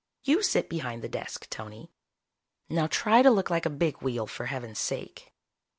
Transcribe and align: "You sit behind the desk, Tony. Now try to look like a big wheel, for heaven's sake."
"You 0.23 0.41
sit 0.41 0.67
behind 0.67 1.03
the 1.03 1.07
desk, 1.07 1.47
Tony. 1.51 1.91
Now 2.69 2.87
try 2.87 3.21
to 3.21 3.29
look 3.29 3.51
like 3.51 3.67
a 3.67 3.69
big 3.69 4.01
wheel, 4.01 4.25
for 4.25 4.47
heaven's 4.47 4.79
sake." 4.79 5.31